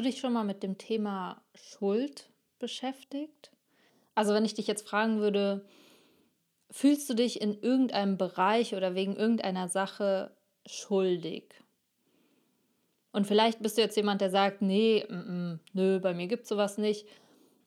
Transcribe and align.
dich 0.00 0.18
schon 0.18 0.32
mal 0.32 0.44
mit 0.44 0.62
dem 0.62 0.78
Thema 0.78 1.42
Schuld 1.54 2.30
beschäftigt? 2.58 3.50
Also 4.14 4.32
wenn 4.32 4.44
ich 4.44 4.54
dich 4.54 4.66
jetzt 4.66 4.88
fragen 4.88 5.18
würde, 5.18 5.66
fühlst 6.70 7.10
du 7.10 7.14
dich 7.14 7.40
in 7.40 7.60
irgendeinem 7.60 8.16
Bereich 8.16 8.74
oder 8.74 8.94
wegen 8.94 9.16
irgendeiner 9.16 9.68
Sache 9.68 10.34
schuldig? 10.64 11.54
Und 13.12 13.26
vielleicht 13.26 13.60
bist 13.60 13.76
du 13.76 13.82
jetzt 13.82 13.96
jemand, 13.96 14.22
der 14.22 14.30
sagt, 14.30 14.62
nee, 14.62 15.04
m 15.08 15.20
-m, 15.20 15.58
nö, 15.74 16.00
bei 16.00 16.14
mir 16.14 16.28
gibt 16.28 16.44
es 16.44 16.48
sowas 16.48 16.78
nicht. 16.78 17.06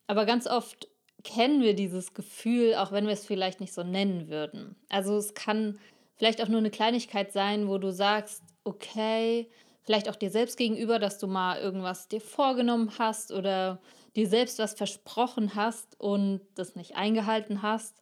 Aber 0.08 0.26
ganz 0.26 0.48
oft 0.48 0.88
kennen 1.24 1.62
wir 1.62 1.76
dieses 1.76 2.14
Gefühl, 2.14 2.76
auch 2.76 2.92
wenn 2.92 3.06
wir 3.06 3.14
es 3.14 3.26
vielleicht 3.26 3.60
nicht 3.60 3.74
so 3.74 3.84
nennen 3.84 4.30
würden. 4.30 4.76
Also 4.90 5.18
es 5.18 5.34
kann 5.34 5.80
vielleicht 6.16 6.42
auch 6.42 6.48
nur 6.48 6.60
eine 6.60 6.72
Kleinigkeit 6.72 7.32
sein, 7.32 7.68
wo 7.68 7.78
du 7.78 7.92
sagst, 7.92 8.44
okay, 8.64 9.50
vielleicht 9.86 10.10
auch 10.10 10.16
dir 10.16 10.32
selbst 10.32 10.58
gegenüber, 10.58 11.00
dass 11.00 11.20
du 11.20 11.28
mal 11.28 11.60
irgendwas 11.60 12.08
dir 12.08 12.22
vorgenommen 12.22 12.92
hast 12.98 13.32
oder 13.32 13.80
dir 14.16 14.28
selbst 14.28 14.60
was 14.60 14.74
versprochen 14.74 15.56
hast 15.56 16.00
und 16.00 16.42
das 16.56 16.76
nicht 16.76 16.96
eingehalten 16.96 17.62
hast, 17.62 18.02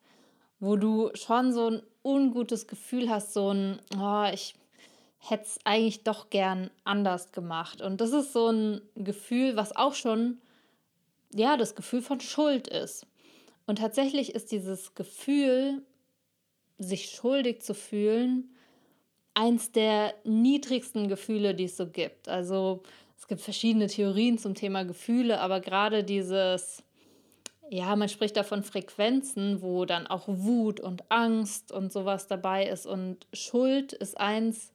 wo 0.59 0.78
du 0.78 1.12
schon 1.14 1.52
so 1.52 1.70
ein 1.70 1.84
ungutes 2.03 2.67
Gefühl 2.67 3.09
hast, 3.09 3.34
so 3.34 3.52
ein, 3.52 3.81
oh, 3.98 4.25
ich 4.34 4.56
hätte 5.20 5.44
es 5.44 5.59
eigentlich 5.66 6.03
doch 6.03 6.30
gern 6.30 6.70
anders 6.84 7.31
gemacht. 7.31 7.81
Und 7.81 8.00
das 8.00 8.12
ist 8.12 8.34
so 8.34 8.50
ein 8.50 8.81
Gefühl, 8.95 9.56
was 9.56 9.75
auch 9.75 9.94
schon, 9.94 10.42
ja, 11.34 11.58
das 11.58 11.75
Gefühl 11.75 12.02
von 12.02 12.20
Schuld 12.20 12.68
ist. 12.68 13.08
Und 13.66 13.80
tatsächlich 13.80 14.36
ist 14.36 14.52
dieses 14.52 14.95
Gefühl, 14.95 15.81
sich 16.78 17.09
schuldig 17.09 17.62
zu 17.62 17.73
fühlen, 17.73 18.53
eins 19.34 19.72
der 19.72 20.14
niedrigsten 20.23 21.08
Gefühle, 21.08 21.56
die 21.56 21.66
es 21.66 21.78
so 21.78 21.88
gibt. 21.88 22.30
Also 22.30 22.84
es 23.17 23.28
gibt 23.28 23.42
verschiedene 23.42 23.88
Theorien 23.88 24.38
zum 24.38 24.53
Thema 24.53 24.84
Gefühle, 24.84 25.40
aber 25.40 25.59
gerade 25.59 26.03
dieses, 26.03 26.84
ja, 27.70 27.95
man 27.95 28.09
spricht 28.09 28.38
da 28.38 28.44
von 28.44 28.64
Frequenzen, 28.64 29.62
wo 29.62 29.86
dann 29.86 30.08
auch 30.08 30.23
Wut 30.28 30.80
und 30.80 31.09
Angst 31.09 31.72
und 31.72 31.92
sowas 31.92 32.28
dabei 32.28 32.67
ist. 32.67 32.86
Und 32.86 33.25
Schuld 33.34 33.94
ist 33.94 34.20
eins, 34.20 34.72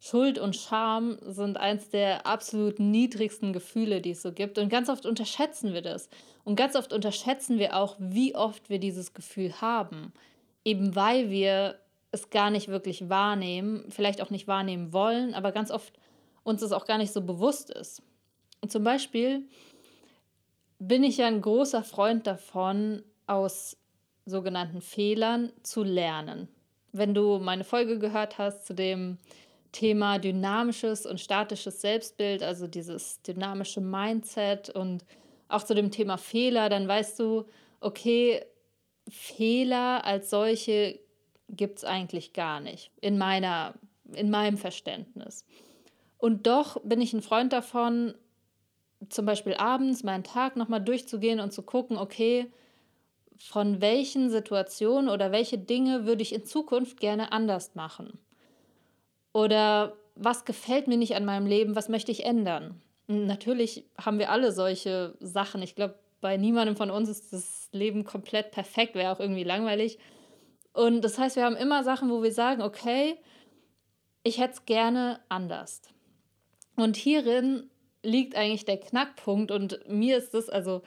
Schuld 0.00 0.38
und 0.38 0.54
Scham 0.54 1.18
sind 1.22 1.56
eins 1.56 1.88
der 1.90 2.26
absolut 2.26 2.78
niedrigsten 2.78 3.52
Gefühle, 3.52 4.00
die 4.00 4.10
es 4.10 4.22
so 4.22 4.32
gibt. 4.32 4.58
Und 4.58 4.68
ganz 4.68 4.88
oft 4.88 5.06
unterschätzen 5.06 5.72
wir 5.72 5.82
das. 5.82 6.08
Und 6.44 6.56
ganz 6.56 6.76
oft 6.76 6.92
unterschätzen 6.92 7.58
wir 7.58 7.74
auch, 7.74 7.96
wie 7.98 8.34
oft 8.34 8.70
wir 8.70 8.78
dieses 8.78 9.14
Gefühl 9.14 9.60
haben. 9.60 10.12
Eben 10.64 10.94
weil 10.94 11.30
wir 11.30 11.78
es 12.10 12.30
gar 12.30 12.50
nicht 12.50 12.68
wirklich 12.68 13.08
wahrnehmen, 13.08 13.84
vielleicht 13.90 14.22
auch 14.22 14.30
nicht 14.30 14.48
wahrnehmen 14.48 14.92
wollen, 14.92 15.34
aber 15.34 15.52
ganz 15.52 15.70
oft 15.70 15.92
uns 16.42 16.62
es 16.62 16.72
auch 16.72 16.86
gar 16.86 16.98
nicht 16.98 17.12
so 17.12 17.20
bewusst 17.20 17.70
ist. 17.70 18.02
Und 18.60 18.72
zum 18.72 18.84
Beispiel 18.84 19.42
bin 20.78 21.04
ich 21.04 21.18
ja 21.18 21.26
ein 21.26 21.42
großer 21.42 21.82
Freund 21.82 22.26
davon, 22.26 23.02
aus 23.26 23.76
sogenannten 24.24 24.80
Fehlern 24.80 25.52
zu 25.62 25.82
lernen. 25.82 26.48
Wenn 26.92 27.14
du 27.14 27.38
meine 27.38 27.64
Folge 27.64 27.98
gehört 27.98 28.38
hast 28.38 28.66
zu 28.66 28.74
dem 28.74 29.18
Thema 29.72 30.18
dynamisches 30.18 31.04
und 31.04 31.20
statisches 31.20 31.80
Selbstbild, 31.80 32.42
also 32.42 32.66
dieses 32.66 33.20
dynamische 33.22 33.82
Mindset 33.82 34.70
und 34.70 35.04
auch 35.48 35.62
zu 35.62 35.74
dem 35.74 35.90
Thema 35.90 36.16
Fehler, 36.16 36.68
dann 36.68 36.88
weißt 36.88 37.18
du, 37.18 37.44
okay, 37.80 38.44
Fehler 39.10 40.04
als 40.04 40.30
solche 40.30 40.98
gibt 41.48 41.78
es 41.78 41.84
eigentlich 41.84 42.32
gar 42.32 42.60
nicht 42.60 42.90
in 43.00 43.18
meiner 43.18 43.74
in 44.14 44.30
meinem 44.30 44.56
Verständnis. 44.56 45.44
Und 46.16 46.46
doch 46.46 46.80
bin 46.82 47.00
ich 47.00 47.12
ein 47.12 47.22
Freund 47.22 47.52
davon, 47.52 48.14
zum 49.08 49.26
Beispiel 49.26 49.54
abends 49.54 50.02
meinen 50.02 50.24
Tag 50.24 50.56
nochmal 50.56 50.80
durchzugehen 50.80 51.40
und 51.40 51.52
zu 51.52 51.62
gucken, 51.62 51.96
okay, 51.98 52.50
von 53.36 53.80
welchen 53.80 54.30
Situationen 54.30 55.08
oder 55.08 55.30
welche 55.30 55.58
Dinge 55.58 56.06
würde 56.06 56.22
ich 56.22 56.34
in 56.34 56.44
Zukunft 56.44 56.98
gerne 56.98 57.30
anders 57.30 57.76
machen? 57.76 58.18
Oder 59.32 59.96
was 60.16 60.44
gefällt 60.44 60.88
mir 60.88 60.96
nicht 60.96 61.14
an 61.14 61.24
meinem 61.24 61.46
Leben, 61.46 61.76
was 61.76 61.88
möchte 61.88 62.10
ich 62.10 62.24
ändern? 62.24 62.80
Natürlich 63.06 63.84
haben 63.96 64.18
wir 64.18 64.30
alle 64.30 64.50
solche 64.50 65.14
Sachen. 65.20 65.62
Ich 65.62 65.76
glaube, 65.76 65.94
bei 66.20 66.36
niemandem 66.36 66.74
von 66.74 66.90
uns 66.90 67.08
ist 67.08 67.32
das 67.32 67.68
Leben 67.70 68.04
komplett 68.04 68.50
perfekt, 68.50 68.96
wäre 68.96 69.12
auch 69.12 69.20
irgendwie 69.20 69.44
langweilig. 69.44 69.98
Und 70.78 71.02
das 71.02 71.18
heißt, 71.18 71.34
wir 71.34 71.44
haben 71.44 71.56
immer 71.56 71.82
Sachen, 71.82 72.08
wo 72.08 72.22
wir 72.22 72.30
sagen, 72.30 72.62
okay, 72.62 73.18
ich 74.22 74.38
hätte 74.38 74.52
es 74.52 74.64
gerne 74.64 75.18
anders. 75.28 75.82
Und 76.76 76.96
hierin 76.96 77.68
liegt 78.04 78.36
eigentlich 78.36 78.64
der 78.64 78.78
Knackpunkt 78.78 79.50
und 79.50 79.80
mir 79.88 80.16
ist 80.16 80.34
das, 80.34 80.48
also 80.48 80.82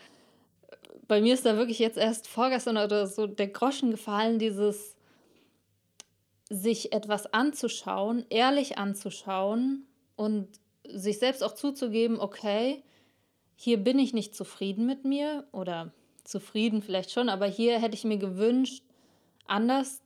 bei 1.10 1.20
mir 1.20 1.34
ist 1.34 1.46
da 1.46 1.58
wirklich 1.58 1.80
jetzt 1.80 1.98
erst 1.98 2.30
vorgestern 2.30 2.78
oder 2.78 3.06
so 3.06 3.28
der 3.28 3.50
Groschen 3.50 3.92
gefallen, 3.92 4.40
dieses 4.40 4.96
sich 6.50 6.94
etwas 6.94 7.34
anzuschauen, 7.34 8.26
ehrlich 8.30 8.78
anzuschauen 8.78 9.88
und 10.16 10.48
sich 10.88 11.20
selbst 11.20 11.44
auch 11.44 11.54
zuzugeben, 11.54 12.18
okay, 12.18 12.82
hier 13.58 13.76
bin 13.76 14.00
ich 14.00 14.14
nicht 14.14 14.36
zufrieden 14.36 14.86
mit 14.86 15.04
mir 15.04 15.50
oder 15.52 15.92
zufrieden 16.24 16.82
vielleicht 16.82 17.12
schon, 17.12 17.28
aber 17.28 17.48
hier 17.48 17.78
hätte 17.78 17.96
ich 17.96 18.06
mir 18.06 18.18
gewünscht, 18.18 18.86
anders 19.52 20.02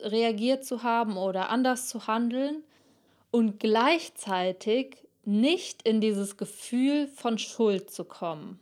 reagiert 0.00 0.64
zu 0.64 0.82
haben 0.82 1.16
oder 1.16 1.50
anders 1.50 1.88
zu 1.88 2.06
handeln 2.06 2.64
und 3.30 3.60
gleichzeitig 3.60 4.96
nicht 5.24 5.82
in 5.82 6.00
dieses 6.00 6.36
Gefühl 6.36 7.08
von 7.08 7.38
Schuld 7.38 7.90
zu 7.90 8.04
kommen. 8.04 8.60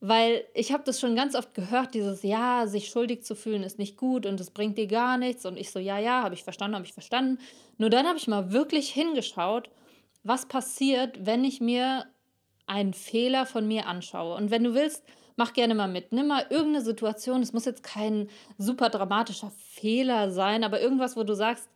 Weil 0.00 0.44
ich 0.54 0.72
habe 0.72 0.82
das 0.84 0.98
schon 0.98 1.14
ganz 1.14 1.34
oft 1.34 1.54
gehört, 1.54 1.94
dieses 1.94 2.22
Ja, 2.22 2.66
sich 2.66 2.88
schuldig 2.88 3.22
zu 3.22 3.36
fühlen 3.36 3.62
ist 3.62 3.78
nicht 3.78 3.96
gut 3.96 4.26
und 4.26 4.40
es 4.40 4.50
bringt 4.50 4.76
dir 4.76 4.88
gar 4.88 5.16
nichts. 5.16 5.46
Und 5.46 5.56
ich 5.56 5.70
so, 5.70 5.78
ja, 5.78 5.98
ja, 5.98 6.24
habe 6.24 6.34
ich 6.34 6.42
verstanden, 6.42 6.74
habe 6.74 6.86
ich 6.86 6.92
verstanden. 6.92 7.38
Nur 7.78 7.88
dann 7.88 8.06
habe 8.06 8.18
ich 8.18 8.26
mal 8.26 8.52
wirklich 8.52 8.90
hingeschaut, 8.90 9.70
was 10.24 10.46
passiert, 10.46 11.24
wenn 11.24 11.44
ich 11.44 11.60
mir 11.60 12.06
einen 12.66 12.94
Fehler 12.94 13.46
von 13.46 13.66
mir 13.68 13.86
anschaue. 13.86 14.34
Und 14.36 14.50
wenn 14.50 14.64
du 14.64 14.74
willst, 14.74 15.04
mach 15.36 15.52
gerne 15.52 15.74
mal 15.74 15.88
mit. 15.88 16.12
Nimm 16.12 16.28
mal 16.28 16.46
irgendeine 16.50 16.84
Situation, 16.84 17.42
es 17.42 17.52
muss 17.52 17.64
jetzt 17.64 17.82
kein 17.82 18.28
super 18.58 18.88
dramatischer 18.88 19.52
Fehler 19.72 20.30
sein, 20.30 20.64
aber 20.64 20.80
irgendwas, 20.80 21.16
wo 21.16 21.22
du 21.24 21.34
sagst, 21.34 21.68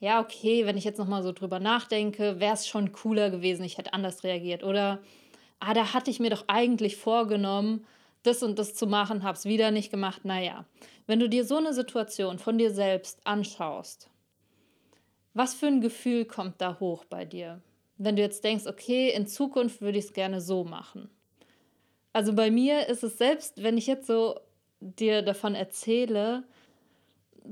ja, 0.00 0.20
okay, 0.20 0.64
wenn 0.66 0.78
ich 0.78 0.84
jetzt 0.84 0.98
nochmal 0.98 1.22
so 1.22 1.32
drüber 1.32 1.60
nachdenke, 1.60 2.40
wäre 2.40 2.54
es 2.54 2.66
schon 2.66 2.92
cooler 2.92 3.30
gewesen, 3.30 3.64
ich 3.64 3.76
hätte 3.78 3.92
anders 3.92 4.24
reagiert. 4.24 4.64
Oder, 4.64 5.00
ah, 5.58 5.74
da 5.74 5.92
hatte 5.92 6.10
ich 6.10 6.20
mir 6.20 6.30
doch 6.30 6.44
eigentlich 6.48 6.96
vorgenommen, 6.96 7.84
das 8.22 8.42
und 8.42 8.58
das 8.58 8.74
zu 8.74 8.86
machen, 8.86 9.22
habe 9.22 9.36
es 9.36 9.44
wieder 9.44 9.70
nicht 9.70 9.90
gemacht. 9.90 10.24
Naja, 10.24 10.64
wenn 11.06 11.20
du 11.20 11.28
dir 11.28 11.44
so 11.44 11.56
eine 11.56 11.74
Situation 11.74 12.38
von 12.38 12.58
dir 12.58 12.70
selbst 12.70 13.20
anschaust, 13.24 14.08
was 15.34 15.54
für 15.54 15.66
ein 15.66 15.80
Gefühl 15.80 16.24
kommt 16.24 16.60
da 16.60 16.78
hoch 16.80 17.04
bei 17.04 17.24
dir? 17.24 17.62
Wenn 17.98 18.16
du 18.16 18.22
jetzt 18.22 18.42
denkst, 18.42 18.66
okay, 18.66 19.10
in 19.10 19.26
Zukunft 19.26 19.80
würde 19.80 19.98
ich 19.98 20.06
es 20.06 20.12
gerne 20.12 20.40
so 20.40 20.64
machen. 20.64 21.10
Also 22.12 22.32
bei 22.32 22.50
mir 22.50 22.88
ist 22.88 23.04
es 23.04 23.18
selbst, 23.18 23.62
wenn 23.62 23.78
ich 23.78 23.86
jetzt 23.86 24.06
so 24.06 24.38
dir 24.80 25.22
davon 25.22 25.54
erzähle, 25.54 26.44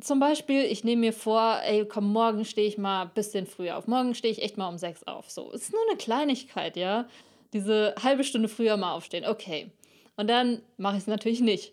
zum 0.00 0.20
Beispiel, 0.20 0.64
ich 0.64 0.84
nehme 0.84 1.00
mir 1.00 1.12
vor, 1.12 1.60
ey, 1.64 1.87
komm, 1.87 2.12
morgen 2.12 2.44
stehe 2.44 2.69
ich 2.69 2.78
mal 2.78 3.02
ein 3.02 3.14
bisschen 3.14 3.46
früher 3.46 3.76
auf. 3.76 3.87
Morgen 3.87 4.14
stehe 4.14 4.32
ich 4.32 4.43
echt 4.43 4.56
mal 4.56 4.69
um 4.69 4.78
sechs 4.78 5.02
auf. 5.05 5.31
So, 5.31 5.50
ist 5.50 5.72
nur 5.72 5.81
eine 5.88 5.96
Kleinigkeit, 5.96 6.76
ja. 6.76 7.08
Diese 7.52 7.94
halbe 8.02 8.25
Stunde 8.25 8.49
früher 8.49 8.76
mal 8.76 8.93
aufstehen. 8.93 9.25
Okay. 9.25 9.70
Und 10.16 10.28
dann 10.28 10.62
mache 10.76 10.96
ich 10.96 11.02
es 11.02 11.06
natürlich 11.06 11.40
nicht. 11.40 11.72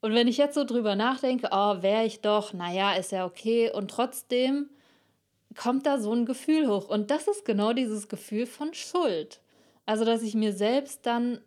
Und 0.00 0.14
wenn 0.14 0.28
ich 0.28 0.36
jetzt 0.36 0.54
so 0.54 0.64
drüber 0.64 0.94
nachdenke, 0.96 1.48
oh, 1.52 1.82
wäre 1.82 2.04
ich 2.04 2.20
doch, 2.20 2.52
naja, 2.52 2.94
ist 2.94 3.12
ja 3.12 3.24
okay. 3.26 3.70
Und 3.72 3.90
trotzdem 3.90 4.68
kommt 5.56 5.86
da 5.86 5.98
so 5.98 6.12
ein 6.12 6.26
Gefühl 6.26 6.68
hoch. 6.68 6.88
Und 6.88 7.10
das 7.10 7.28
ist 7.28 7.44
genau 7.44 7.72
dieses 7.72 8.08
Gefühl 8.08 8.46
von 8.46 8.72
Schuld. 8.74 9.40
Also, 9.84 10.04
dass 10.04 10.22
ich 10.22 10.34
mir 10.34 10.52
selbst 10.52 11.06
dann 11.06 11.40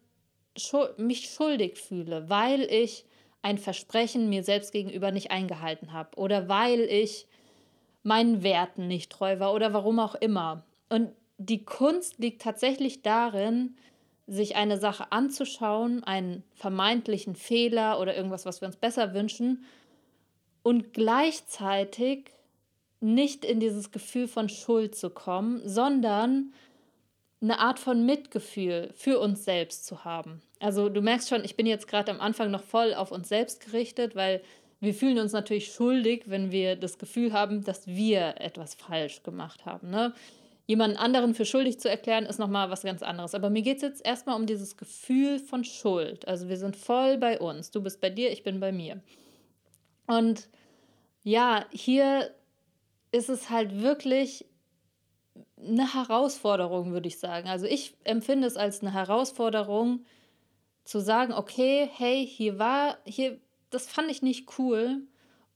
mich 0.97 1.29
schuldig 1.29 1.77
fühle, 1.77 2.29
weil 2.29 2.61
ich 2.61 3.05
ein 3.41 3.57
Versprechen 3.57 4.29
mir 4.29 4.43
selbst 4.43 4.71
gegenüber 4.71 5.11
nicht 5.11 5.31
eingehalten 5.31 5.93
habe 5.93 6.17
oder 6.17 6.49
weil 6.49 6.81
ich 6.81 7.27
meinen 8.03 8.43
Werten 8.43 8.87
nicht 8.87 9.11
treu 9.11 9.39
war 9.39 9.53
oder 9.53 9.73
warum 9.73 9.99
auch 9.99 10.15
immer. 10.15 10.63
Und 10.89 11.11
die 11.37 11.63
Kunst 11.63 12.17
liegt 12.19 12.41
tatsächlich 12.41 13.01
darin, 13.01 13.75
sich 14.27 14.55
eine 14.55 14.79
Sache 14.79 15.11
anzuschauen, 15.11 16.03
einen 16.03 16.43
vermeintlichen 16.53 17.35
Fehler 17.35 17.99
oder 17.99 18.15
irgendwas, 18.15 18.45
was 18.45 18.61
wir 18.61 18.67
uns 18.67 18.77
besser 18.77 19.13
wünschen 19.13 19.65
und 20.63 20.93
gleichzeitig 20.93 22.31
nicht 22.99 23.45
in 23.45 23.59
dieses 23.59 23.91
Gefühl 23.91 24.27
von 24.27 24.49
Schuld 24.49 24.95
zu 24.95 25.11
kommen, 25.11 25.61
sondern 25.67 26.53
eine 27.41 27.59
Art 27.59 27.79
von 27.79 28.05
Mitgefühl 28.05 28.91
für 28.95 29.19
uns 29.19 29.45
selbst 29.45 29.85
zu 29.85 30.03
haben. 30.05 30.41
Also 30.59 30.89
du 30.89 31.01
merkst 31.01 31.29
schon, 31.29 31.43
ich 31.43 31.55
bin 31.55 31.65
jetzt 31.65 31.87
gerade 31.87 32.11
am 32.11 32.19
Anfang 32.19 32.51
noch 32.51 32.63
voll 32.63 32.93
auf 32.93 33.11
uns 33.11 33.29
selbst 33.29 33.65
gerichtet, 33.65 34.15
weil 34.15 34.41
wir 34.79 34.93
fühlen 34.93 35.19
uns 35.19 35.31
natürlich 35.31 35.73
schuldig, 35.73 36.23
wenn 36.27 36.51
wir 36.51 36.75
das 36.75 36.97
Gefühl 36.97 37.33
haben, 37.33 37.63
dass 37.63 37.87
wir 37.87 38.35
etwas 38.39 38.75
falsch 38.75 39.23
gemacht 39.23 39.65
haben. 39.65 39.89
Ne? 39.89 40.13
Jemanden 40.67 40.97
anderen 40.97 41.35
für 41.35 41.45
schuldig 41.45 41.79
zu 41.79 41.89
erklären, 41.89 42.25
ist 42.25 42.39
nochmal 42.39 42.69
was 42.69 42.83
ganz 42.83 43.03
anderes. 43.03 43.35
Aber 43.35 43.49
mir 43.49 43.61
geht 43.61 43.77
es 43.77 43.83
jetzt 43.83 44.05
erstmal 44.05 44.35
um 44.35 44.47
dieses 44.47 44.77
Gefühl 44.77 45.39
von 45.39 45.63
Schuld. 45.63 46.27
Also 46.27 46.49
wir 46.49 46.57
sind 46.57 46.75
voll 46.75 47.17
bei 47.17 47.39
uns. 47.39 47.71
Du 47.71 47.81
bist 47.81 48.01
bei 48.01 48.09
dir, 48.09 48.31
ich 48.31 48.43
bin 48.43 48.59
bei 48.59 48.71
mir. 48.71 49.01
Und 50.07 50.49
ja, 51.23 51.65
hier 51.71 52.31
ist 53.11 53.29
es 53.29 53.49
halt 53.49 53.81
wirklich 53.81 54.45
eine 55.57 55.93
Herausforderung, 55.93 56.91
würde 56.91 57.07
ich 57.07 57.19
sagen. 57.19 57.47
Also 57.47 57.65
ich 57.65 57.95
empfinde 58.03 58.47
es 58.47 58.57
als 58.57 58.81
eine 58.81 58.93
Herausforderung 58.93 60.05
zu 60.83 60.99
sagen, 60.99 61.33
okay, 61.33 61.89
hey, 61.93 62.27
hier 62.27 62.59
war, 62.59 62.97
hier, 63.05 63.39
das 63.69 63.87
fand 63.87 64.11
ich 64.11 64.21
nicht 64.21 64.59
cool 64.59 65.01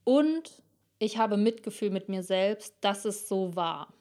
und 0.03 0.63
ich 0.97 1.17
habe 1.17 1.37
Mitgefühl 1.37 1.91
mit 1.91 2.09
mir 2.09 2.23
selbst, 2.23 2.75
dass 2.81 3.05
es 3.05 3.27
so 3.27 3.55
war. 3.55 3.93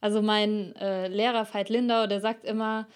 Also 0.00 0.20
mein 0.22 0.74
äh, 0.76 1.08
Lehrer 1.08 1.46
Veit 1.52 1.68
Lindau, 1.68 2.06
der 2.06 2.20
sagt 2.20 2.44
immer, 2.44 2.88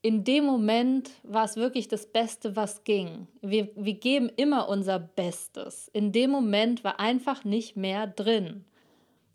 in 0.00 0.22
dem 0.22 0.44
Moment 0.44 1.10
war 1.22 1.44
es 1.44 1.56
wirklich 1.56 1.88
das 1.88 2.06
Beste, 2.06 2.56
was 2.56 2.84
ging. 2.84 3.26
Wir, 3.40 3.68
wir 3.74 3.94
geben 3.94 4.30
immer 4.36 4.68
unser 4.68 4.98
Bestes. 4.98 5.88
In 5.92 6.12
dem 6.12 6.30
Moment 6.30 6.84
war 6.84 7.00
einfach 7.00 7.44
nicht 7.44 7.76
mehr 7.76 8.06
drin. 8.06 8.64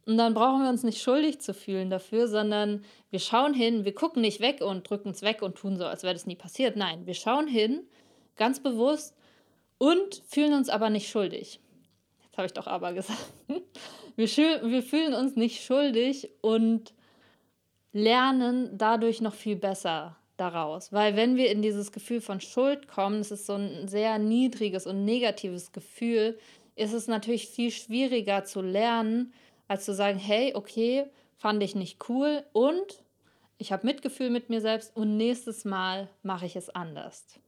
Und 0.10 0.18
dann 0.18 0.34
brauchen 0.34 0.64
wir 0.64 0.70
uns 0.70 0.82
nicht 0.82 1.04
schuldig 1.04 1.40
zu 1.40 1.54
fühlen 1.54 1.92
dafür, 1.92 2.28
sondern 2.28 2.84
wir 3.12 3.20
schauen 3.20 3.54
hin, 3.54 3.86
wir 3.86 3.94
gucken 3.94 4.24
nicht 4.24 4.40
weg 4.40 4.60
und 4.60 4.90
drücken 4.90 5.10
es 5.10 5.22
weg 5.22 5.44
und 5.44 5.56
tun 5.56 5.78
so, 5.78 5.86
als 5.86 6.02
wäre 6.02 6.16
das 6.16 6.26
nie 6.26 6.36
passiert. 6.36 6.76
Nein, 6.76 7.06
wir 7.06 7.14
schauen 7.14 7.46
hin, 7.46 7.82
ganz 8.36 8.60
bewusst 8.60 9.16
und 9.78 10.24
fühlen 10.28 10.56
uns 10.56 10.68
aber 10.68 10.90
nicht 10.90 11.12
schuldig. 11.12 11.60
Jetzt 12.24 12.38
habe 12.38 12.48
ich 12.48 12.54
doch 12.54 12.66
aber 12.66 12.94
gesagt. 12.94 13.20
Wir, 14.16 14.28
wir 14.28 14.84
fühlen 14.84 15.14
uns 15.14 15.38
nicht 15.38 15.64
schuldig 15.64 16.30
und 16.42 16.94
lernen 17.94 18.78
dadurch 18.78 19.22
noch 19.22 19.34
viel 19.34 19.56
besser 19.56 20.18
daraus. 20.36 20.92
Weil 20.92 21.16
wenn 21.16 21.38
wir 21.38 21.50
in 21.50 21.62
dieses 21.62 21.94
Gefühl 21.94 22.20
von 22.20 22.42
Schuld 22.42 22.90
kommen, 22.90 23.20
das 23.20 23.32
ist 23.32 23.46
so 23.46 23.54
ein 23.54 23.88
sehr 23.88 24.20
niedriges 24.20 24.88
und 24.88 25.06
negatives 25.06 25.72
Gefühl, 25.72 26.38
ist 26.76 26.92
es 26.92 27.08
natürlich 27.08 27.48
viel 27.48 27.72
schwieriger 27.72 28.44
zu 28.44 28.62
lernen, 28.62 29.32
als 29.70 29.86
zu 29.86 29.94
sagen, 29.94 30.20
hey, 30.20 30.54
okay, 30.56 31.06
fand 31.38 31.64
ich 31.64 31.76
nicht 31.76 32.10
cool 32.10 32.44
und 32.52 33.04
ich 33.58 33.72
habe 33.72 33.86
Mitgefühl 33.86 34.30
mit 34.30 34.50
mir 34.50 34.60
selbst 34.60 34.94
und 34.96 35.16
nächstes 35.16 35.64
Mal 35.64 36.10
mache 36.24 36.46
ich 36.46 36.56
es 36.56 36.70
anders. 36.70 37.40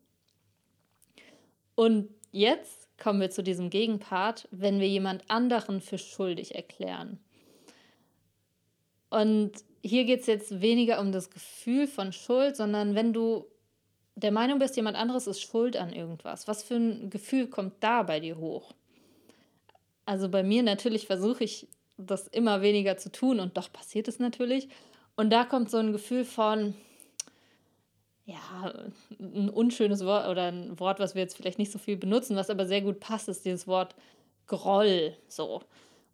Und 1.75 2.09
jetzt 2.31 2.88
kommen 2.97 3.19
wir 3.19 3.31
zu 3.31 3.44
diesem 3.44 3.69
Gegenpart, 3.69 4.47
wenn 4.51 4.79
wir 4.79 4.88
jemand 4.88 5.29
anderen 5.29 5.81
für 5.81 5.97
schuldig 5.97 6.53
erklären. 6.53 7.19
Und 9.09 9.51
hier 9.81 10.06
geht 10.06 10.21
es 10.21 10.27
jetzt 10.27 10.62
weniger 10.62 11.00
um 11.00 11.12
das 11.12 11.31
Gefühl 11.31 11.88
von 11.88 12.13
Schuld, 12.13 12.56
sondern 12.56 12.94
wenn 12.94 13.13
du 13.13 13.47
der 14.15 14.31
Meinung 14.31 14.59
bist, 14.59 14.75
jemand 14.75 14.95
anderes 14.95 15.25
ist 15.25 15.41
schuld 15.41 15.75
an 15.75 15.91
irgendwas, 15.91 16.47
was 16.47 16.62
für 16.62 16.75
ein 16.75 17.09
Gefühl 17.09 17.47
kommt 17.47 17.73
da 17.79 18.03
bei 18.03 18.19
dir 18.19 18.38
hoch? 18.38 18.73
Also 20.06 20.29
bei 20.29 20.44
mir 20.44 20.62
natürlich 20.62 21.07
versuche 21.07 21.44
ich 21.44 21.68
das 21.98 22.28
immer 22.28 22.62
weniger 22.62 22.98
zu 22.98 23.12
tun 23.12 23.40
und 23.40 23.58
doch 23.58 23.72
passiert 23.72 24.08
es 24.08 24.20
natürlich. 24.20 24.70
Und 25.16 25.30
da 25.30 25.46
kommt 25.46 25.70
so 25.70 25.78
ein 25.78 25.92
Gefühl 25.92 26.26
von, 26.26 26.74
ja, 28.26 28.74
ein 29.20 29.50
unschönes 29.50 30.06
Wort 30.06 30.28
oder 30.28 30.46
ein 30.46 30.80
Wort, 30.80 31.00
was 31.00 31.16
wir 31.16 31.22
jetzt 31.22 31.36
vielleicht 31.36 31.60
nicht 31.60 31.72
so 31.72 31.80
viel 31.80 31.98
benutzen, 31.98 32.36
was 32.36 32.50
aber 32.50 32.66
sehr 32.66 32.82
gut 32.82 33.00
passt, 33.00 33.30
ist 33.30 33.46
dieses 33.46 33.68
Wort 33.68 33.96
Groll. 34.48 35.16
So 35.28 35.62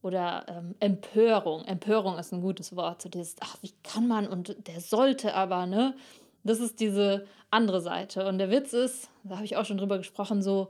oder 0.02 0.46
ähm, 0.48 0.76
Empörung. 0.80 1.66
Empörung 1.66 2.18
ist 2.18 2.32
ein 2.32 2.42
gutes 2.42 2.76
Wort. 2.76 3.02
So 3.02 3.10
dieses, 3.10 3.36
ach, 3.40 3.58
wie 3.62 3.74
kann 3.84 4.08
man 4.08 4.28
und 4.28 4.56
der 4.68 4.80
sollte 4.80 5.34
aber, 5.34 5.66
ne? 5.66 5.96
Das 6.44 6.60
ist 6.60 6.80
diese 6.80 7.26
andere 7.50 7.82
Seite. 7.82 8.26
Und 8.28 8.38
der 8.38 8.50
Witz 8.50 8.72
ist, 8.72 9.10
da 9.24 9.36
habe 9.36 9.46
ich 9.46 9.58
auch 9.58 9.66
schon 9.66 9.78
drüber 9.78 9.98
gesprochen, 9.98 10.42
so, 10.42 10.70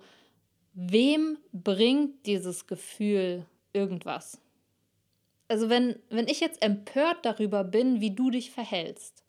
wem 0.74 1.38
bringt 1.52 2.26
dieses 2.26 2.66
Gefühl 2.66 3.46
irgendwas? 3.74 4.40
Also 5.48 5.70
wenn, 5.70 5.98
wenn 6.10 6.28
ich 6.28 6.40
jetzt 6.40 6.62
empört 6.62 7.20
darüber 7.24 7.64
bin, 7.64 8.02
wie 8.02 8.12
du 8.12 8.30
dich 8.30 8.52
verhältst, 8.52 9.24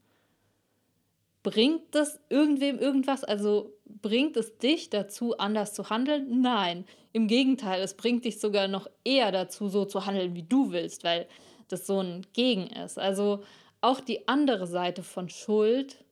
bringt 1.43 1.95
das 1.95 2.21
irgendwem 2.29 2.79
irgendwas? 2.79 3.25
Also 3.25 3.73
bringt 3.87 4.37
es 4.37 4.59
dich 4.59 4.91
dazu, 4.91 5.39
anders 5.39 5.75
zu 5.75 5.91
handeln? 5.91 6.41
Nein. 6.41 6.85
Im 7.13 7.27
Gegenteil, 7.27 7.81
es 7.81 7.95
bringt 7.95 8.25
dich 8.25 8.41
sogar 8.41 8.69
noch 8.69 8.89
eher 9.05 9.33
dazu, 9.33 9.69
so 9.69 9.85
zu 9.85 10.07
handeln, 10.07 10.35
wie 10.35 10.43
du 10.43 10.73
willst, 10.73 11.05
weil 11.05 11.27
das 11.69 11.87
so 11.87 12.01
ein 12.01 12.27
Gegen 12.33 12.67
ist. 12.67 12.99
Also 12.99 13.43
auch 13.81 14.01
die 14.01 14.27
andere 14.27 14.67
Seite 14.67 15.03
von 15.03 15.29
Schuld 15.29 16.05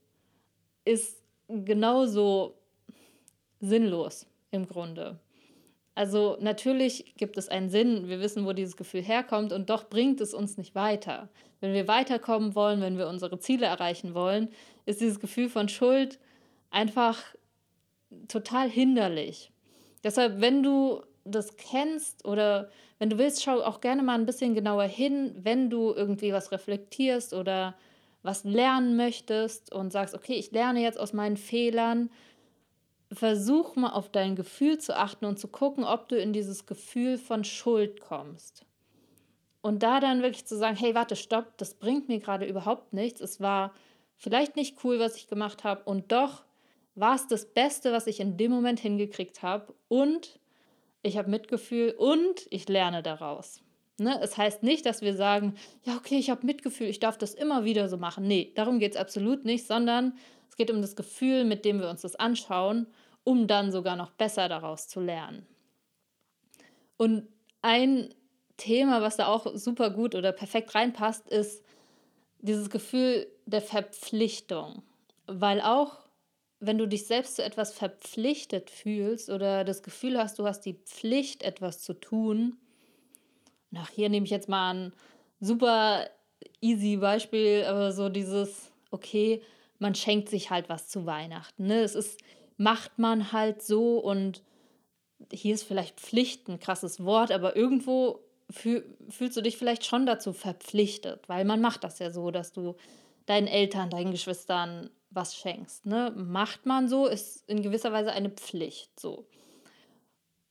ist 0.84 1.20
genauso 1.48 2.54
sinnlos 3.60 4.26
im 4.50 4.66
Grunde. 4.66 5.18
Also 5.96 6.36
natürlich 6.40 7.14
gibt 7.16 7.38
es 7.38 7.48
einen 7.48 7.70
Sinn, 7.70 8.06
wir 8.06 8.20
wissen, 8.20 8.44
wo 8.44 8.52
dieses 8.52 8.76
Gefühl 8.76 9.02
herkommt 9.02 9.50
und 9.50 9.70
doch 9.70 9.88
bringt 9.88 10.20
es 10.20 10.34
uns 10.34 10.58
nicht 10.58 10.74
weiter. 10.74 11.30
Wenn 11.60 11.72
wir 11.72 11.88
weiterkommen 11.88 12.54
wollen, 12.54 12.82
wenn 12.82 12.98
wir 12.98 13.08
unsere 13.08 13.38
Ziele 13.38 13.64
erreichen 13.64 14.12
wollen, 14.12 14.50
ist 14.84 15.00
dieses 15.00 15.20
Gefühl 15.20 15.48
von 15.48 15.70
Schuld 15.70 16.18
einfach 16.70 17.18
total 18.28 18.68
hinderlich. 18.68 19.50
Deshalb, 20.04 20.42
wenn 20.42 20.62
du 20.62 21.00
das 21.24 21.56
kennst 21.56 22.26
oder 22.26 22.68
wenn 22.98 23.08
du 23.08 23.16
willst, 23.16 23.42
schau 23.42 23.62
auch 23.62 23.80
gerne 23.80 24.02
mal 24.02 24.18
ein 24.18 24.26
bisschen 24.26 24.54
genauer 24.54 24.84
hin, 24.84 25.34
wenn 25.42 25.70
du 25.70 25.94
irgendwie 25.94 26.34
was 26.34 26.52
reflektierst 26.52 27.32
oder 27.32 27.74
was 28.22 28.44
lernen 28.44 28.96
möchtest 28.96 29.72
und 29.72 29.92
sagst, 29.92 30.14
okay, 30.14 30.34
ich 30.34 30.52
lerne 30.52 30.82
jetzt 30.82 31.00
aus 31.00 31.14
meinen 31.14 31.38
Fehlern, 31.38 32.10
versuch 33.12 33.76
mal 33.76 33.90
auf 33.90 34.10
dein 34.10 34.36
Gefühl 34.36 34.78
zu 34.78 34.96
achten 34.96 35.24
und 35.24 35.38
zu 35.38 35.48
gucken, 35.48 35.84
ob 35.84 36.08
du 36.08 36.18
in 36.18 36.32
dieses 36.32 36.66
Gefühl 36.66 37.18
von 37.18 37.44
Schuld 37.44 38.00
kommst. 38.00 38.64
Und 39.60 39.82
da 39.82 40.00
dann 40.00 40.22
wirklich 40.22 40.46
zu 40.46 40.56
sagen, 40.56 40.76
hey, 40.76 40.94
warte, 40.94 41.16
stopp, 41.16 41.56
das 41.58 41.74
bringt 41.74 42.08
mir 42.08 42.18
gerade 42.18 42.46
überhaupt 42.46 42.92
nichts. 42.92 43.20
Es 43.20 43.40
war 43.40 43.72
vielleicht 44.16 44.56
nicht 44.56 44.84
cool, 44.84 44.98
was 44.98 45.16
ich 45.16 45.28
gemacht 45.28 45.64
habe 45.64 45.82
und 45.84 46.12
doch 46.12 46.44
war 46.94 47.14
es 47.14 47.26
das 47.26 47.46
Beste, 47.46 47.92
was 47.92 48.06
ich 48.06 48.20
in 48.20 48.36
dem 48.36 48.50
Moment 48.50 48.80
hingekriegt 48.80 49.42
habe 49.42 49.74
und 49.88 50.38
ich 51.02 51.18
habe 51.18 51.30
Mitgefühl 51.30 51.94
und 51.96 52.46
ich 52.50 52.68
lerne 52.68 53.02
daraus. 53.02 53.60
Ne? 53.98 54.18
Es 54.22 54.36
heißt 54.36 54.62
nicht, 54.62 54.84
dass 54.86 55.02
wir 55.02 55.14
sagen, 55.14 55.54
ja, 55.84 55.96
okay, 55.96 56.18
ich 56.18 56.30
habe 56.30 56.44
Mitgefühl, 56.44 56.88
ich 56.88 56.98
darf 56.98 57.16
das 57.16 57.34
immer 57.34 57.64
wieder 57.64 57.88
so 57.88 57.96
machen. 57.96 58.26
Nee, 58.26 58.52
darum 58.54 58.78
geht 58.78 58.94
es 58.94 59.00
absolut 59.00 59.44
nicht, 59.44 59.66
sondern 59.66 60.14
es 60.56 60.58
geht 60.58 60.70
um 60.70 60.80
das 60.80 60.96
Gefühl, 60.96 61.44
mit 61.44 61.66
dem 61.66 61.80
wir 61.80 61.90
uns 61.90 62.00
das 62.00 62.16
anschauen, 62.16 62.86
um 63.24 63.46
dann 63.46 63.70
sogar 63.70 63.94
noch 63.94 64.12
besser 64.12 64.48
daraus 64.48 64.88
zu 64.88 65.00
lernen. 65.00 65.46
Und 66.96 67.28
ein 67.60 68.08
Thema, 68.56 69.02
was 69.02 69.16
da 69.16 69.26
auch 69.26 69.54
super 69.54 69.90
gut 69.90 70.14
oder 70.14 70.32
perfekt 70.32 70.74
reinpasst, 70.74 71.28
ist 71.28 71.62
dieses 72.38 72.70
Gefühl 72.70 73.26
der 73.44 73.60
Verpflichtung. 73.60 74.82
Weil 75.26 75.60
auch 75.60 75.98
wenn 76.58 76.78
du 76.78 76.88
dich 76.88 77.06
selbst 77.06 77.36
zu 77.36 77.44
etwas 77.44 77.74
verpflichtet 77.74 78.70
fühlst 78.70 79.28
oder 79.28 79.62
das 79.62 79.82
Gefühl 79.82 80.16
hast, 80.16 80.38
du 80.38 80.46
hast 80.46 80.62
die 80.62 80.80
Pflicht, 80.86 81.42
etwas 81.42 81.82
zu 81.82 81.92
tun, 81.92 82.56
nach 83.70 83.90
hier 83.90 84.08
nehme 84.08 84.24
ich 84.24 84.30
jetzt 84.30 84.48
mal 84.48 84.72
ein 84.72 84.92
super 85.38 86.08
easy 86.62 86.96
Beispiel, 86.96 87.66
aber 87.68 87.92
so 87.92 88.08
dieses, 88.08 88.72
okay, 88.90 89.42
man 89.78 89.94
schenkt 89.94 90.28
sich 90.28 90.50
halt 90.50 90.68
was 90.68 90.88
zu 90.88 91.06
Weihnachten. 91.06 91.66
Ne? 91.66 91.80
Es 91.80 91.94
ist, 91.94 92.20
macht 92.56 92.98
man 92.98 93.32
halt 93.32 93.62
so 93.62 93.98
und 93.98 94.42
hier 95.32 95.54
ist 95.54 95.64
vielleicht 95.64 96.00
Pflicht 96.00 96.48
ein 96.48 96.60
krasses 96.60 97.04
Wort, 97.04 97.32
aber 97.32 97.56
irgendwo 97.56 98.20
fühl, 98.50 98.84
fühlst 99.08 99.36
du 99.36 99.40
dich 99.40 99.56
vielleicht 99.56 99.84
schon 99.84 100.06
dazu 100.06 100.32
verpflichtet, 100.32 101.28
weil 101.28 101.44
man 101.44 101.60
macht 101.60 101.84
das 101.84 101.98
ja 101.98 102.10
so, 102.10 102.30
dass 102.30 102.52
du 102.52 102.76
deinen 103.26 103.46
Eltern, 103.46 103.90
deinen 103.90 104.12
Geschwistern 104.12 104.90
was 105.10 105.36
schenkst. 105.36 105.86
Ne? 105.86 106.12
Macht 106.16 106.66
man 106.66 106.88
so, 106.88 107.06
ist 107.06 107.48
in 107.48 107.62
gewisser 107.62 107.92
Weise 107.92 108.12
eine 108.12 108.30
Pflicht 108.30 108.98
so. 109.00 109.26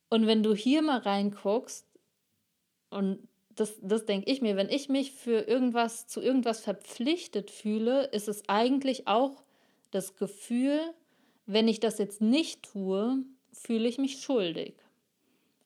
Und 0.10 0.28
wenn 0.28 0.44
du 0.44 0.54
hier 0.54 0.82
mal 0.82 1.00
reinguckst 1.00 1.86
und 2.90 3.28
das, 3.56 3.78
das 3.82 4.06
denke 4.06 4.30
ich 4.30 4.42
mir, 4.42 4.56
wenn 4.56 4.70
ich 4.70 4.90
mich 4.90 5.12
für 5.12 5.48
irgendwas, 5.48 6.08
zu 6.08 6.22
irgendwas 6.22 6.60
verpflichtet 6.60 7.52
fühle, 7.52 8.06
ist 8.06 8.28
es 8.28 8.48
eigentlich 8.48 9.08
auch 9.08 9.44
das 9.92 10.16
Gefühl, 10.16 10.80
wenn 11.46 11.68
ich 11.68 11.80
das 11.80 11.98
jetzt 11.98 12.22
nicht 12.22 12.64
tue, 12.64 13.24
fühle 13.54 13.88
ich 13.88 13.98
mich 13.98 14.22
schuldig. 14.22 14.76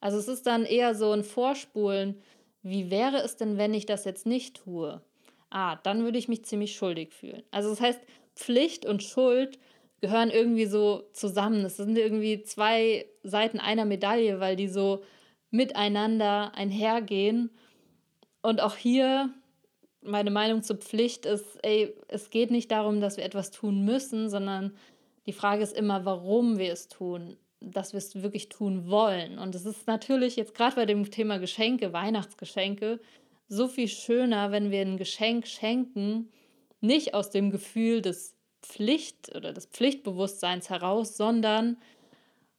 Also 0.01 0.17
es 0.17 0.27
ist 0.27 0.45
dann 0.45 0.65
eher 0.65 0.95
so 0.95 1.11
ein 1.11 1.23
Vorspulen, 1.23 2.21
wie 2.61 2.91
wäre 2.91 3.17
es 3.17 3.37
denn, 3.37 3.57
wenn 3.57 3.73
ich 3.73 3.85
das 3.85 4.05
jetzt 4.05 4.25
nicht 4.25 4.57
tue? 4.57 5.01
Ah, 5.49 5.77
dann 5.77 6.03
würde 6.03 6.17
ich 6.17 6.27
mich 6.27 6.45
ziemlich 6.45 6.75
schuldig 6.75 7.13
fühlen. 7.13 7.43
Also 7.51 7.69
das 7.69 7.81
heißt, 7.81 7.99
Pflicht 8.35 8.85
und 8.85 9.03
Schuld 9.03 9.59
gehören 10.01 10.29
irgendwie 10.29 10.65
so 10.65 11.03
zusammen. 11.13 11.65
Es 11.65 11.77
sind 11.77 11.97
irgendwie 11.97 12.43
zwei 12.43 13.05
Seiten 13.23 13.59
einer 13.59 13.85
Medaille, 13.85 14.39
weil 14.39 14.55
die 14.55 14.67
so 14.67 15.03
miteinander 15.51 16.53
einhergehen. 16.55 17.49
Und 18.41 18.61
auch 18.61 18.75
hier 18.75 19.33
meine 20.01 20.31
Meinung 20.31 20.63
zur 20.63 20.77
Pflicht 20.77 21.25
ist, 21.25 21.59
ey, 21.61 21.93
es 22.07 22.29
geht 22.29 22.51
nicht 22.51 22.71
darum, 22.71 23.01
dass 23.01 23.17
wir 23.17 23.25
etwas 23.25 23.51
tun 23.51 23.83
müssen, 23.83 24.29
sondern 24.29 24.75
die 25.25 25.33
Frage 25.33 25.61
ist 25.61 25.75
immer, 25.75 26.05
warum 26.05 26.57
wir 26.57 26.71
es 26.71 26.87
tun, 26.87 27.37
dass 27.59 27.93
wir 27.93 27.97
es 27.97 28.21
wirklich 28.21 28.49
tun 28.49 28.89
wollen. 28.89 29.37
Und 29.37 29.55
es 29.55 29.65
ist 29.65 29.87
natürlich 29.87 30.37
jetzt 30.37 30.55
gerade 30.55 30.75
bei 30.75 30.85
dem 30.85 31.09
Thema 31.11 31.37
Geschenke, 31.37 31.91
Weihnachtsgeschenke, 31.91 32.99
so 33.47 33.67
viel 33.67 33.87
schöner, 33.87 34.51
wenn 34.51 34.71
wir 34.71 34.81
ein 34.81 34.97
Geschenk 34.97 35.47
schenken, 35.47 36.31
nicht 36.81 37.13
aus 37.13 37.29
dem 37.29 37.51
Gefühl 37.51 38.01
des 38.01 38.35
Pflicht 38.61 39.35
oder 39.35 39.53
des 39.53 39.65
Pflichtbewusstseins 39.65 40.69
heraus, 40.69 41.17
sondern 41.17 41.77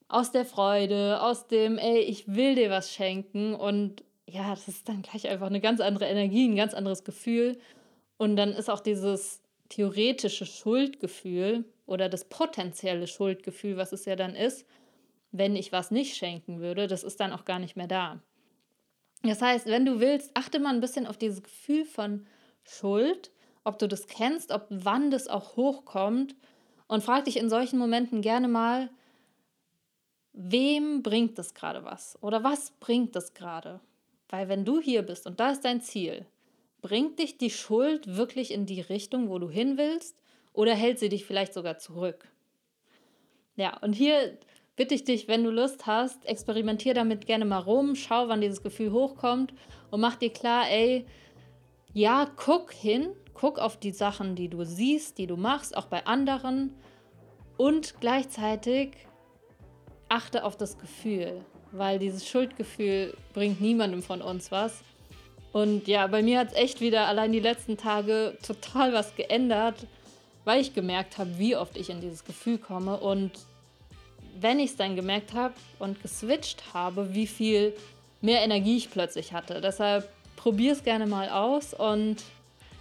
aus 0.09 0.33
der 0.33 0.45
Freude, 0.45 1.23
aus 1.23 1.47
dem, 1.47 1.79
ey, 1.79 2.01
ich 2.01 2.35
will 2.35 2.57
dir 2.57 2.69
was 2.71 2.93
schenken 2.93 3.55
und 3.55 4.03
ja, 4.31 4.51
das 4.51 4.69
ist 4.69 4.89
dann 4.89 5.03
gleich 5.03 5.29
einfach 5.29 5.47
eine 5.47 5.61
ganz 5.61 5.81
andere 5.81 6.07
Energie, 6.07 6.49
ein 6.49 6.57
ganz 6.57 6.75
anderes 6.75 7.05
Gefühl. 7.05 7.59
Und 8.17 8.37
dann 8.37 8.53
ist 8.53 8.71
auch 8.71 8.81
dieses 8.81 9.41
theoretische 9.69 10.47
Schuldgefühl 10.47 11.65
oder 11.87 12.09
das 12.09 12.25
potenzielle 12.25 13.07
Schuldgefühl, 13.07 13.77
was 13.77 13.93
es 13.93 14.05
ja 14.05 14.17
dann 14.17 14.35
ist, 14.35 14.67
wenn 15.33 15.57
ich 15.57 15.73
was 15.73 15.91
nicht 15.91 16.17
schenken 16.17 16.61
würde, 16.61 16.87
das 16.87 17.03
ist 17.03 17.21
dann 17.21 17.33
auch 17.33 17.45
gar 17.45 17.59
nicht 17.59 17.77
mehr 17.77 17.87
da. 17.87 18.21
Das 19.23 19.43
heißt, 19.43 19.67
wenn 19.67 19.85
du 19.85 20.01
willst, 20.01 20.31
achte 20.35 20.59
mal 20.59 20.75
ein 20.75 20.81
bisschen 20.81 21.07
auf 21.07 21.17
dieses 21.19 21.43
Gefühl 21.43 21.85
von 21.85 22.27
Schuld, 22.65 23.31
ob 23.65 23.79
du 23.79 23.87
das 23.87 24.07
kennst, 24.07 24.51
ob 24.51 24.67
wann 24.71 25.11
das 25.11 25.29
auch 25.29 25.57
hochkommt 25.57 26.35
und 26.89 27.03
frag 27.05 27.27
dich 27.27 27.37
in 27.37 27.51
solchen 27.51 27.79
Momenten 27.79 28.23
gerne 28.23 28.49
mal, 28.49 28.91
wem 30.33 31.03
bringt 31.03 31.39
das 31.39 31.55
gerade 31.55 31.85
was 31.85 32.21
oder 32.23 32.43
was 32.43 32.73
bringt 32.73 33.15
das 33.15 33.35
gerade? 33.35 33.81
Weil 34.31 34.49
wenn 34.49 34.65
du 34.65 34.81
hier 34.81 35.03
bist 35.03 35.27
und 35.27 35.41
da 35.41 35.51
ist 35.51 35.65
dein 35.65 35.81
Ziel, 35.81 36.25
bringt 36.81 37.19
dich 37.19 37.37
die 37.37 37.51
Schuld 37.51 38.17
wirklich 38.17 38.53
in 38.53 38.65
die 38.65 38.81
Richtung, 38.81 39.29
wo 39.29 39.39
du 39.39 39.51
hin 39.51 39.77
willst 39.77 40.17
oder 40.53 40.75
hält 40.75 40.99
sie 40.99 41.09
dich 41.09 41.25
vielleicht 41.25 41.53
sogar 41.53 41.79
zurück? 41.79 42.29
Ja, 43.57 43.77
und 43.79 43.93
hier 43.93 44.39
bitte 44.77 44.95
ich 44.95 45.05
dich, 45.05 45.29
wenn 45.29 45.45
du 45.45 45.51
Lust 45.51 45.87
hast, 45.87 46.25
experimentier 46.27 46.95
damit 46.95 47.27
gerne 47.27 47.45
mal 47.45 47.59
rum, 47.59 47.97
schau, 47.97 48.29
wann 48.29 48.41
dieses 48.41 48.63
Gefühl 48.63 48.93
hochkommt 48.93 49.53
und 49.91 50.01
mach 50.01 50.17
dir 50.17 50.33
klar, 50.33 50.71
ey, 50.71 51.05
ja, 51.93 52.31
guck 52.37 52.73
hin, 52.73 53.11
guck 53.35 53.59
auf 53.59 53.79
die 53.79 53.91
Sachen, 53.91 54.37
die 54.37 54.49
du 54.49 54.65
siehst, 54.65 55.19
die 55.19 55.27
du 55.27 55.37
machst, 55.37 55.77
auch 55.77 55.87
bei 55.87 56.07
anderen 56.07 56.73
und 57.57 58.01
gleichzeitig 58.01 58.97
achte 60.09 60.45
auf 60.45 60.57
das 60.57 60.79
Gefühl, 60.79 61.45
weil 61.73 61.99
dieses 61.99 62.27
Schuldgefühl 62.29 63.15
bringt 63.33 63.61
niemandem 63.61 64.03
von 64.03 64.23
uns 64.23 64.51
was. 64.51 64.83
Und 65.53 65.89
ja, 65.89 66.07
bei 66.07 66.23
mir 66.23 66.39
hat 66.39 66.49
es 66.49 66.55
echt 66.55 66.81
wieder 66.81 67.07
allein 67.07 67.33
die 67.33 67.41
letzten 67.41 67.77
Tage 67.77 68.37
total 68.47 68.93
was 68.93 69.17
geändert, 69.17 69.87
weil 70.45 70.61
ich 70.61 70.75
gemerkt 70.75 71.19
habe, 71.19 71.39
wie 71.39 71.57
oft 71.57 71.77
ich 71.77 71.91
in 71.91 72.01
dieses 72.01 72.25
Gefühl 72.25 72.59
komme 72.59 72.97
und 72.97 73.33
wenn 74.39 74.59
ich 74.59 74.71
es 74.71 74.77
dann 74.77 74.97
gemerkt 74.97 75.35
habe 75.35 75.55
und 75.79 76.01
geswitcht 76.03 76.63
habe, 76.73 77.15
wie 77.15 77.27
viel 77.27 77.75
mehr 78.21 78.43
Energie 78.43 78.77
ich 78.77 78.91
plötzlich 78.91 79.33
hatte. 79.33 79.61
Deshalb 79.61 80.09
probier 80.37 80.73
es 80.73 80.85
gerne 80.85 81.07
mal 81.07 81.29
aus 81.29 81.75
und 81.75 82.17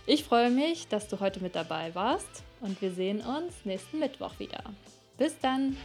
ich 0.05 0.23
freue 0.23 0.49
mich, 0.49 0.87
dass 0.87 1.07
du 1.07 1.19
heute 1.19 1.41
mit 1.41 1.55
dabei 1.55 1.93
warst 1.93 2.43
und 2.61 2.81
wir 2.81 2.91
sehen 2.91 3.21
uns 3.21 3.53
nächsten 3.65 3.99
Mittwoch 3.99 4.39
wieder. 4.39 4.63
Bis 5.17 5.37
dann! 5.39 5.75